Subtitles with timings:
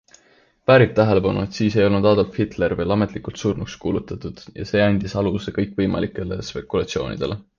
[0.69, 5.17] Väärib tähelepanu, et siis ei olnud Adolf Hitler veel ametlikult surnuks kuulutatud ja see andis
[5.23, 7.43] aluse kõikvõimalikele spekulatsioonidele.